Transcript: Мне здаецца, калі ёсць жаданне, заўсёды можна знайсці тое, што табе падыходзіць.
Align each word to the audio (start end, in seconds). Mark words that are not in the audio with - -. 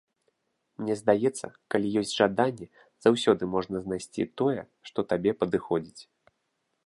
Мне 0.83 0.93
здаецца, 1.01 1.49
калі 1.73 1.91
ёсць 2.01 2.13
жаданне, 2.21 2.67
заўсёды 3.07 3.43
можна 3.55 3.75
знайсці 3.85 4.23
тое, 4.41 4.61
што 4.91 4.99
табе 5.13 5.31
падыходзіць. 5.43 6.01